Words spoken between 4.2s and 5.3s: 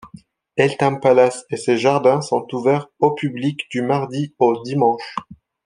au dimanche.